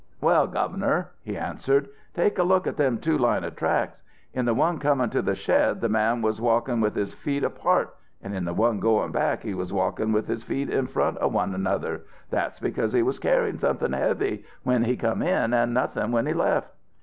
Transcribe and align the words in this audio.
"'Well, 0.19 0.47
Governor,' 0.47 1.11
he 1.21 1.37
answered, 1.37 1.87
'take 2.15 2.39
a 2.39 2.43
look 2.43 2.65
at 2.65 2.75
them 2.75 2.97
two 2.97 3.19
line 3.19 3.43
of 3.43 3.55
tracks. 3.55 4.01
In 4.33 4.45
the 4.45 4.53
one 4.55 4.79
comin' 4.79 5.11
to 5.11 5.21
the 5.21 5.35
shed 5.35 5.79
the 5.79 5.89
man 5.89 6.23
was 6.23 6.41
walkin' 6.41 6.81
with 6.81 6.95
his 6.95 7.13
feet 7.13 7.43
apart 7.43 7.95
and 8.19 8.33
in 8.33 8.43
the 8.45 8.53
one 8.55 8.79
goin' 8.79 9.11
back 9.11 9.43
he 9.43 9.53
was 9.53 9.71
walkin' 9.71 10.11
with 10.11 10.25
his 10.27 10.43
feet 10.43 10.71
in 10.71 10.87
front 10.87 11.19
of 11.19 11.33
one 11.33 11.53
another; 11.53 12.01
that's 12.31 12.57
because 12.59 12.93
he 12.93 13.03
was 13.03 13.19
carryin' 13.19 13.59
somethin' 13.59 13.93
heavy 13.93 14.43
when 14.63 14.85
he 14.85 14.97
come 14.97 15.21
an' 15.21 15.51
nothin' 15.71 16.11
when 16.11 16.25
he 16.25 16.33
left.' 16.33 16.73